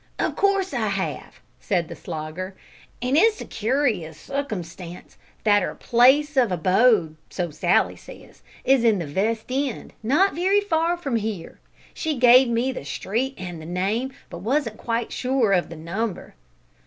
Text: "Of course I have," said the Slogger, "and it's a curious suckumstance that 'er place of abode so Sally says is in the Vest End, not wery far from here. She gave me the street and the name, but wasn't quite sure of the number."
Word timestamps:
"Of 0.17 0.35
course 0.35 0.73
I 0.73 0.87
have," 0.87 1.39
said 1.59 1.87
the 1.87 1.95
Slogger, 1.95 2.55
"and 3.03 3.15
it's 3.15 3.39
a 3.39 3.45
curious 3.45 4.17
suckumstance 4.29 5.15
that 5.43 5.61
'er 5.61 5.75
place 5.75 6.35
of 6.35 6.51
abode 6.51 7.17
so 7.29 7.51
Sally 7.51 7.95
says 7.95 8.41
is 8.65 8.83
in 8.83 8.97
the 8.97 9.05
Vest 9.05 9.45
End, 9.51 9.93
not 10.01 10.33
wery 10.33 10.59
far 10.61 10.97
from 10.97 11.17
here. 11.17 11.59
She 11.93 12.17
gave 12.17 12.49
me 12.49 12.71
the 12.71 12.83
street 12.83 13.35
and 13.37 13.61
the 13.61 13.67
name, 13.67 14.11
but 14.31 14.39
wasn't 14.39 14.77
quite 14.77 15.11
sure 15.11 15.51
of 15.51 15.69
the 15.69 15.75
number." 15.75 16.33